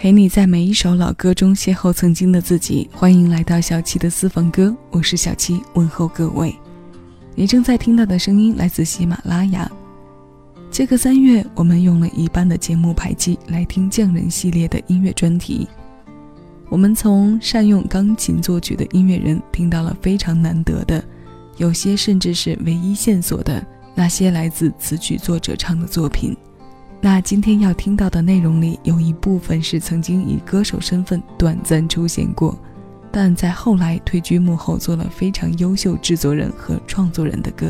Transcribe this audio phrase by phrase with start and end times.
[0.00, 6.56] 陪你在每一首老歌中邂逅曾经的自己，欢迎来到小七的私房歌，我是小七，问候各位。
[7.34, 9.70] 你正在听到的声音来自喜马拉雅。
[10.70, 15.68] 这个三月，我们用了一半的节目排期来听匠人系列的音乐专题。
[16.70, 21.04] 我们从善用钢琴作曲的音乐人听到了非常难得的，
[21.58, 23.62] 有些甚至是唯一线索的
[23.94, 26.34] 那些来自词曲作者唱的作品。
[27.02, 32.58] 那今天要听到的内容里，有一部分是曾经以歌手身份短暂出现过，
[33.10, 37.68] 但在后来退居幕后做了非常优秀制作人和创作人的歌；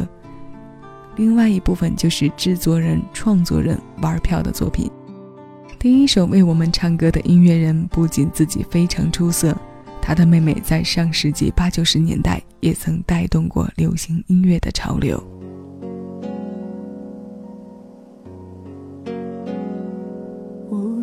[1.14, 4.90] 另外一部分就是制作人、创作人玩票的作品。
[5.78, 9.56] 第一首为我们唱歌的音乐人不仅自己非常出色，
[10.02, 15.22] 他的妹妹在上世纪八九十年代也曾带动过流行音乐的潮流。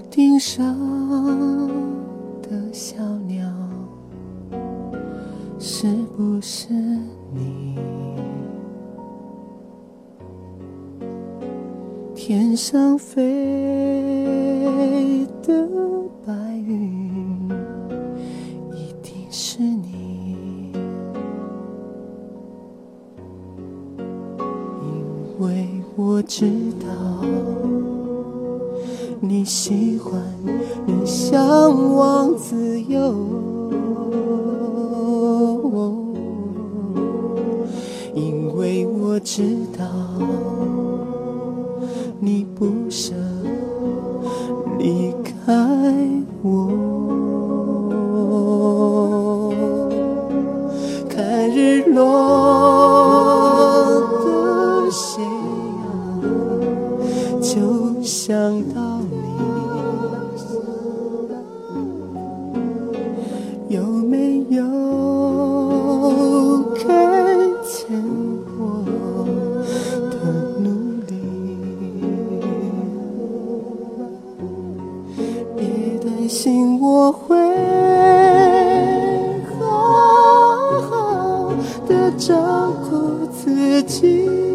[0.10, 0.66] 顶上
[2.42, 3.46] 的小鸟，
[5.60, 6.74] 是不是
[7.34, 7.76] 你？
[12.16, 13.24] 天上飞
[42.20, 43.18] 你不想
[44.78, 45.54] 离开
[46.42, 46.97] 我。
[84.00, 84.47] 心。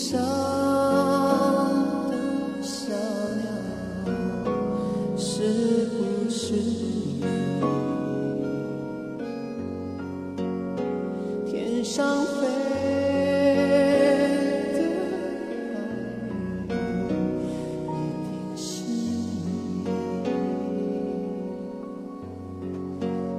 [0.00, 0.20] 树上
[2.08, 2.14] 的
[2.62, 2.92] 小
[3.34, 3.42] 鸟，
[5.16, 5.26] 是
[5.90, 7.24] 不是你？
[11.50, 12.46] 天上飞
[14.72, 14.78] 的
[15.74, 15.76] 白
[16.70, 16.78] 云，
[17.82, 17.90] 一
[18.22, 19.18] 定是你。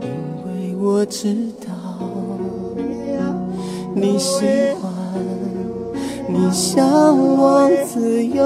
[0.01, 0.05] 因
[0.43, 1.15] 为我知
[1.65, 1.71] 道，
[3.95, 4.58] 你心。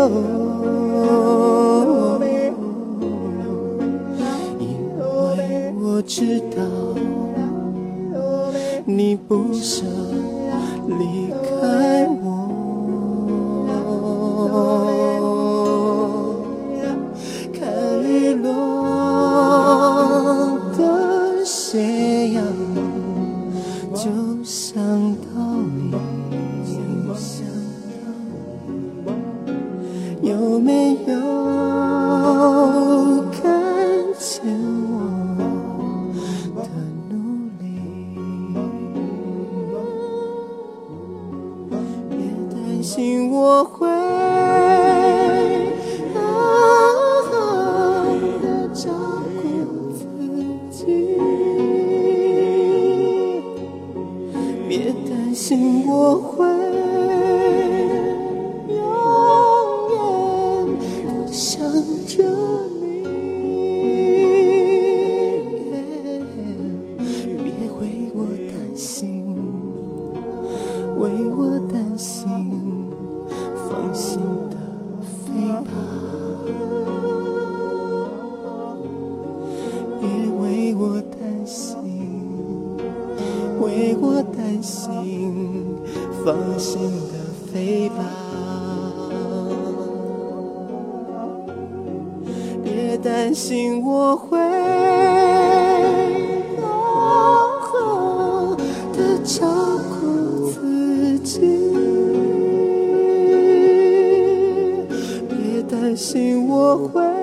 [0.10, 0.33] 自
[56.04, 56.53] 我会
[106.76, 107.23] 我会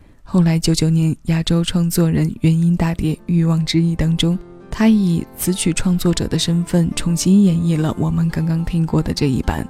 [0.33, 4.39] 后来九九年亚洲创作人原音大碟《欲望之翼》当中，
[4.69, 9.67] 他以词曲创作者的身份重新演绎了我们刚刚听过的这一版。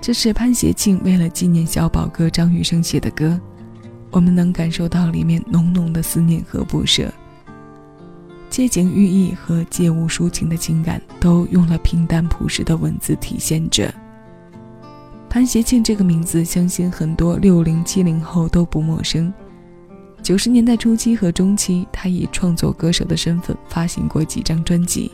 [0.00, 3.38] 这是潘协庆为了纪念小宝哥张雨生写的歌，
[4.10, 7.12] 我们能感受到里面浓浓的思念和不舍，
[8.48, 13.92] 借景寓意和借物抒情的情感都用了平淡朴实的文字体现着。
[15.28, 19.30] 潘协庆这个名字，相信很多六零七零后都不陌生。
[20.22, 25.10] 九十年代初期和中期，他以创作歌手的身份发行过几张专辑，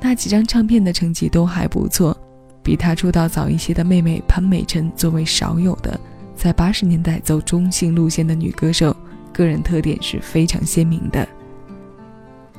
[0.00, 2.16] 那几张唱片的成绩都还不错，
[2.62, 6.00] 比他出道早一些的妹妹潘美辰作为少有的
[6.34, 8.96] 在八十年代走中性路线的女歌手，
[9.32, 11.28] 个人特点是非常鲜明的。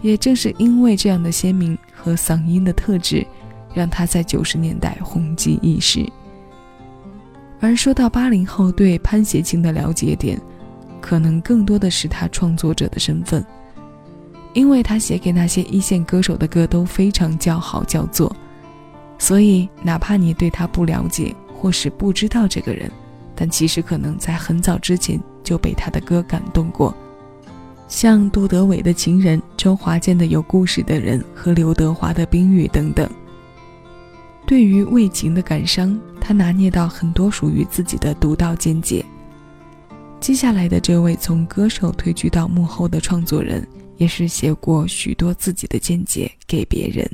[0.04, 3.26] 也正是因为这样的鲜明和嗓音的特质，
[3.74, 6.08] 让她在九十年代红极一时。
[7.60, 10.40] 而说到八零后对潘协庆的了解点，
[11.08, 13.46] 可能更多的是他创作者的身份，
[14.52, 18.36] 因为他写给那些一线歌手的歌都非常叫好叫座，
[19.18, 22.92] 所以哪怕你对他不了解或是不知道这个人，
[23.34, 26.94] 但其实可能在很早之前就被他的歌感动过，
[27.88, 33.10] 像杜德伟的《情人》、周华健的《有故事的人》和刘德华的《冰雨》等等。
[34.46, 39.06] 对于为情的感伤，他拿捏到很多属于自己的独到见解。
[40.20, 43.66] 接下来的这位从歌手退居到幕后的创作人，
[43.98, 47.10] 也是写过许多自己的见解给别人。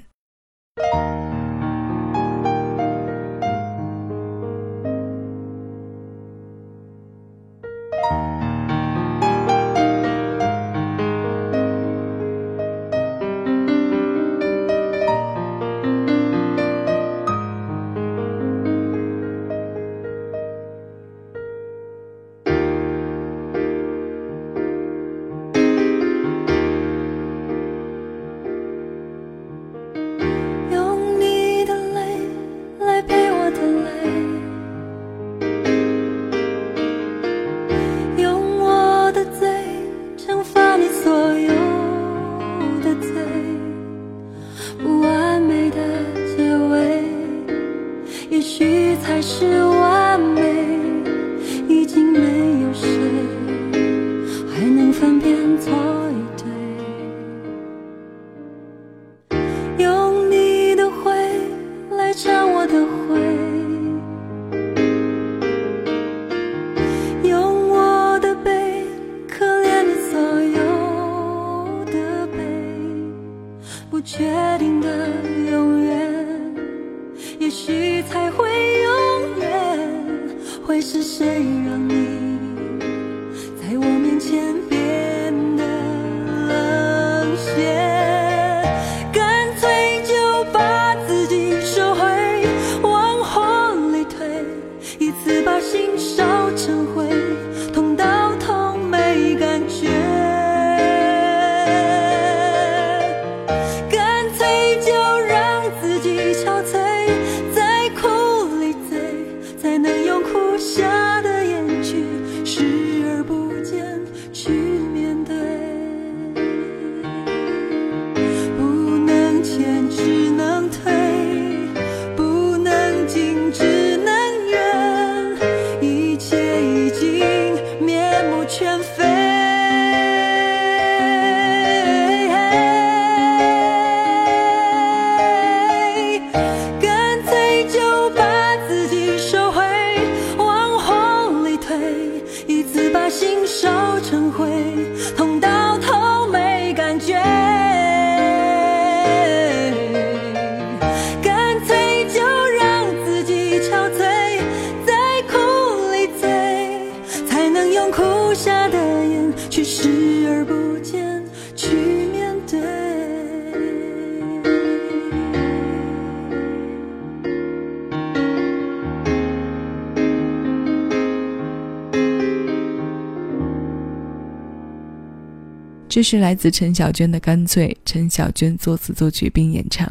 [175.93, 179.87] 这是来自陈小娟的《干脆》，陈小娟作词作曲并演唱。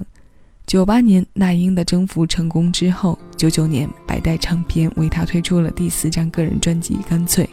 [0.67, 7.45] 九八年那英的《征服》成功之后，九九年百代唱片为她推出了第四张个人专辑《干脆》。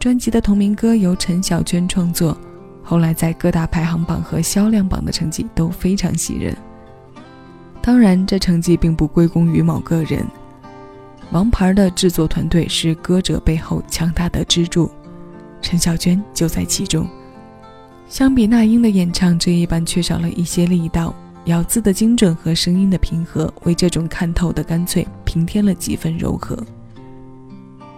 [0.00, 2.36] 专辑的同名歌由陈小娟创作，
[2.82, 6.56] 后来在各大排行榜和销量榜的成绩都非常喜人。
[7.80, 10.26] 当然，这成绩并不归功于某个人，
[11.30, 14.90] 王牌的制作团队是歌者背后强大的支柱。
[15.66, 17.04] 陈小娟就在其中。
[18.08, 21.12] 相比那英的演唱，这一版缺少了一些力道，
[21.46, 26.56] 咬字的精准和声音的平和，为这种看透的干脆平添了几分柔和。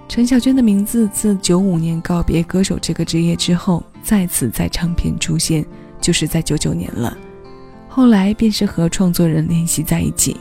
[0.09, 5.63] 陈小娟的名字自九五年告别歌手这个职业之后，再次在唱片出现，
[6.01, 7.15] 就是在九九年了。
[7.87, 10.39] 后来便是和创作人联系在一起。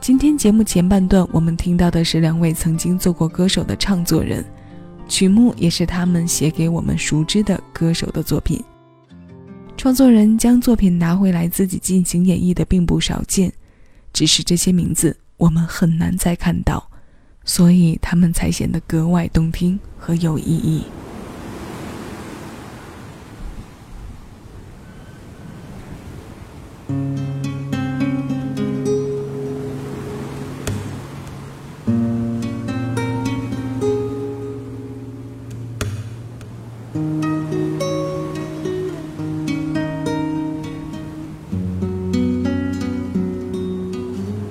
[0.00, 4.44] 今天节目前半段，我们听到的是两位曾经做过歌手的唱作人。
[5.08, 8.62] 曲目也是他们写给我们熟知的歌手的作品。
[9.76, 13.52] 创作人将作品拿回来自己进行演绎的并不少见，
[14.12, 16.88] 只是这些名字我们很难再看到，
[17.44, 20.84] 所以他们才显得格外动听和有意义。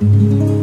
[0.04, 0.63] 你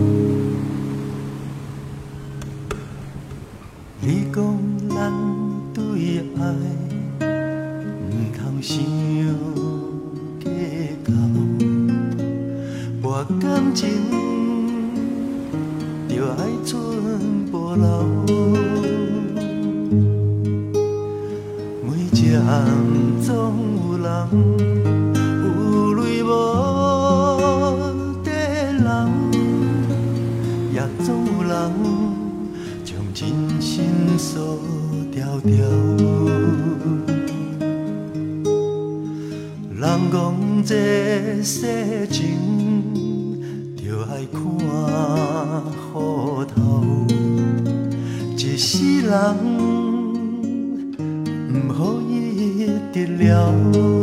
[49.11, 49.17] 人，
[51.67, 54.00] 不好一直了。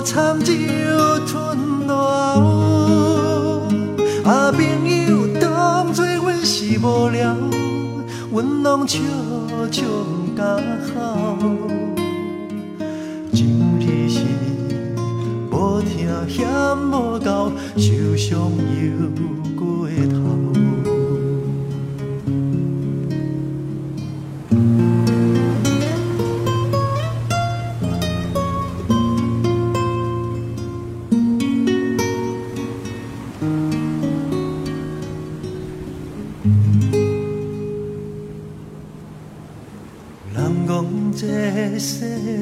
[0.00, 0.54] 又搁惨酒
[1.26, 1.94] 吞大
[2.34, 3.68] 喉。
[4.24, 7.36] 啊，朋友，当作阮是无聊，
[8.32, 8.98] 阮拢笑
[9.70, 11.68] 笑不敢哭。
[13.32, 14.20] 今日是
[15.50, 16.48] 无听嫌
[16.90, 19.06] 无够，受伤又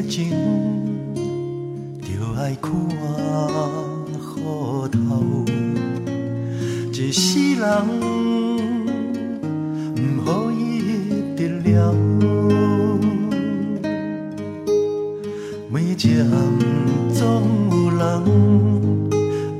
[0.08, 0.30] 情，
[2.00, 2.72] 就爱看
[4.18, 5.44] 好头。
[6.92, 7.68] 一世人，
[9.94, 10.82] 不好伊
[11.36, 11.94] 得了。
[15.70, 16.26] 每一暗
[17.12, 17.22] 总
[17.70, 18.24] 有人，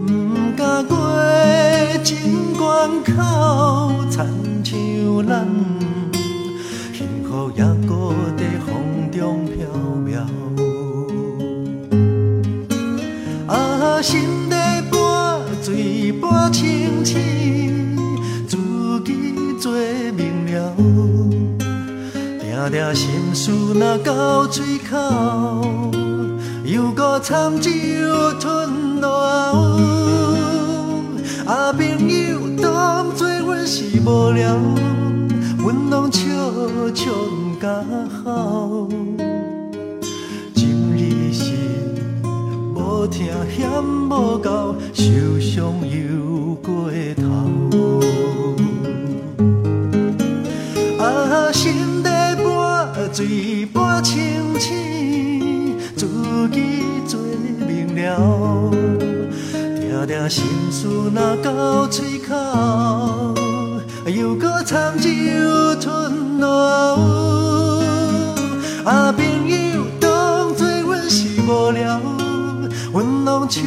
[0.06, 0.08] 不
[0.56, 0.96] 敢过
[2.02, 3.12] 情关口，
[4.10, 4.24] 亲
[4.64, 5.67] 像咱。
[16.50, 17.96] 清醒，
[18.46, 18.56] 自
[19.04, 19.12] 己
[19.60, 19.72] 做做
[20.16, 20.74] 明了，
[22.40, 24.96] 定定心事若到嘴口，
[26.64, 27.70] 犹搁参酒
[28.40, 29.10] 吞落
[29.52, 29.78] 喉。
[31.46, 34.56] 啊，朋友当作阮是无聊，
[35.58, 36.22] 阮拢笑
[36.94, 37.84] 笑不敢
[38.22, 38.88] 哭。
[42.74, 43.26] 无听
[43.56, 45.04] 嫌无够，受
[45.40, 46.27] 伤又
[46.62, 47.22] 过头。
[50.98, 52.44] 啊，心在半
[53.12, 56.06] 醉半清醒，自
[56.52, 57.18] 己最
[57.66, 58.70] 明了。
[59.80, 62.34] 定定心事若到嘴口，
[64.06, 65.08] 又搁掺酒
[65.80, 67.82] 吞落喉。
[68.84, 72.00] 啊，朋友当作阮是无聊。
[72.92, 73.60] 阮拢笑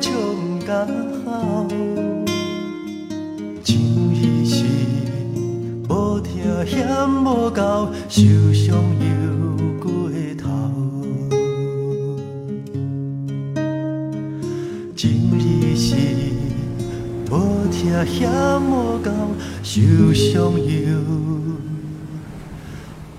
[0.00, 0.86] 笑不敢
[6.64, 6.86] 嫌
[7.24, 9.06] 无够，受伤又
[9.78, 9.90] 过
[10.38, 10.46] 头。
[14.96, 15.94] 情义是
[17.30, 18.30] 无听嫌
[18.62, 19.10] 无够，
[19.62, 19.80] 受
[20.14, 20.98] 伤又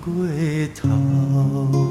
[0.04, 0.12] 过
[0.74, 1.87] 头。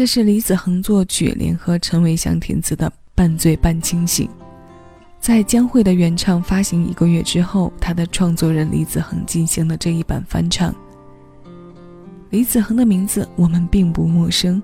[0.00, 4.26] 这是李子恒作曲，联合陈伟祥填词的《半醉半清醒》。
[5.20, 10.74] 在江蕙的原唱发行一个月之后，他的创作人李子恒进行了这一版翻唱。
[12.30, 14.62] 李子恒的名字我们并不陌生，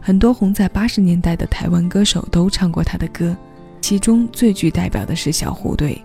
[0.00, 3.36] 很多红在八十年代的台湾歌手都唱过他的歌，
[3.82, 6.02] 其中最具代表的是小虎队，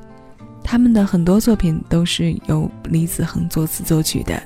[0.61, 4.43] 他们的很多作品都是由李子恒作词作曲的。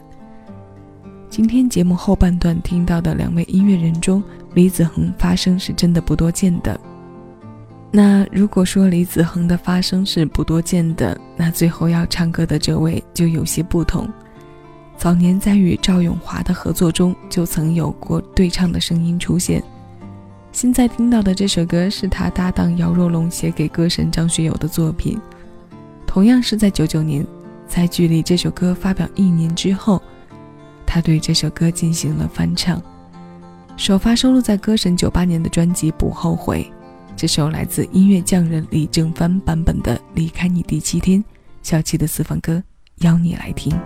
[1.30, 6.80] 今天节目后半段听到的两位音乐人中，李子恒发声是真的不多见的。
[7.92, 14.08] 那如果说李子恒的发声是不多见的，那最后要唱歌的这位就有些不同。
[14.98, 19.62] 早年在与赵咏华的合作中，就曾有过对唱的声音出现。
[20.52, 25.20] 现在听到的这首歌是他搭档姚若龙写给歌神张学友的作品，
[26.08, 27.24] 同样是在九九年，
[27.68, 30.02] 在距离这首歌发表一年之后。
[30.98, 32.82] 他对这首歌进行了翻唱，
[33.78, 36.68] 首发收录在歌神九八年的专辑《不后悔》。
[37.16, 41.24] 这首来自音乐匠人李正帆版本的《离开你第七天》，
[41.62, 42.64] 小七的私房歌，
[43.02, 43.80] 邀你来听。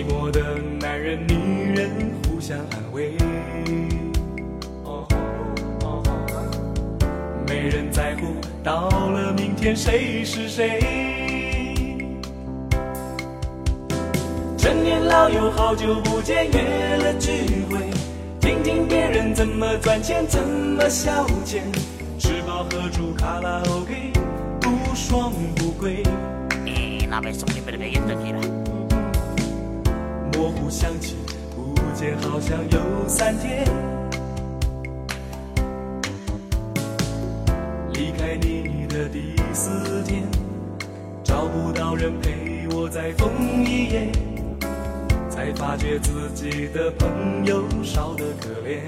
[0.00, 1.90] 寂寞的男人女人
[2.24, 3.12] 互相安慰。
[7.46, 10.80] 没人在乎，到了明天谁是谁？
[14.56, 17.90] 陈年老友好久不见，约了聚会，
[18.40, 21.60] 听听别人怎么赚钱，怎么消遣，
[22.18, 24.12] 吃饱喝足卡拉 OK，
[24.62, 26.02] 不爽不归。
[30.40, 31.16] 模糊想起，
[31.54, 33.62] 不见好像有三天。
[37.92, 40.22] 离开你的第四天，
[41.22, 43.30] 找不到人陪我再疯
[43.66, 44.10] 一夜。
[45.28, 48.80] 才发觉自己的朋友少得可怜，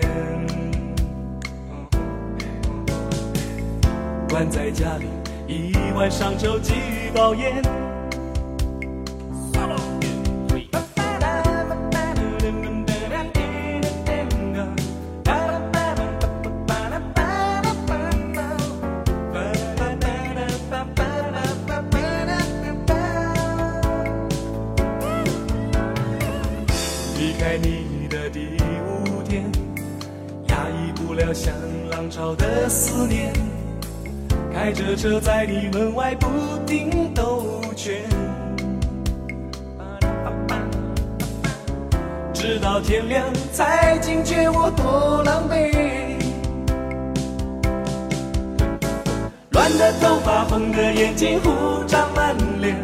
[4.27, 5.05] 关在家里
[5.47, 6.73] 一晚上就几
[7.15, 7.82] 包烟。
[35.03, 36.29] 车在你门外不
[36.65, 37.93] 停兜圈，
[42.33, 45.73] 直到天亮才惊觉我多狼狈。
[49.51, 52.77] 乱的头发，红的眼睛，胡渣满脸，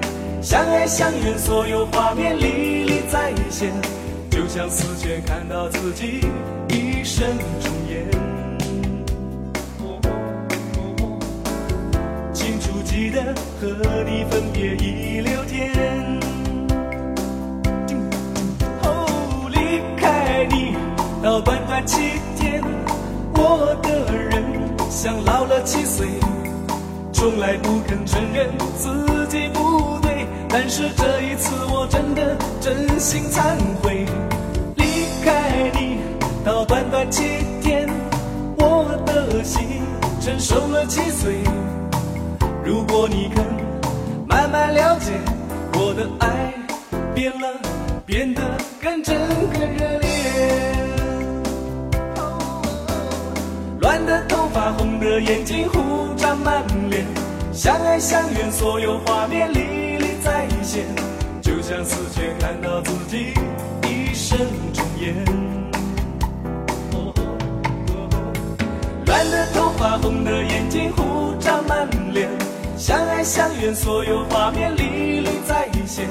[0.43, 3.71] 相爱相怨，所有画面历历再现，
[4.29, 6.27] 就像死前看到自己
[6.69, 7.25] 一生
[7.61, 7.71] 重
[12.99, 13.23] 记得
[13.61, 13.69] 和
[14.03, 15.71] 你分别已六天，
[18.83, 20.75] 哦，离开你
[21.23, 22.61] 到短短七天，
[23.35, 24.43] 我的人
[24.91, 26.09] 像老了七岁。
[27.13, 34.07] 从来不肯承认自己不对，但是这一次我真的真心忏悔。
[34.75, 36.01] 离开你
[36.45, 37.23] 到短短七
[37.63, 37.89] 天，
[38.57, 39.83] 我的心
[40.21, 41.45] 承受了七岁。
[42.69, 43.43] 如果你肯
[44.27, 45.13] 慢慢了解，
[45.73, 46.53] 我的爱
[47.15, 47.49] 变了，
[48.05, 48.43] 变得
[48.83, 49.17] 更真
[49.55, 50.09] 更热烈。
[53.81, 57.07] 乱的头发，红的眼睛，胡渣满脸，
[57.55, 60.85] 相爱相怨，所有画面历历在现，
[61.41, 63.33] 就像死前看到自己
[63.85, 64.39] 一生
[64.75, 65.15] 重演。
[69.07, 72.29] 乱的头发，红的眼睛，胡渣满脸，
[73.23, 76.09] 相约所有画面历历在一线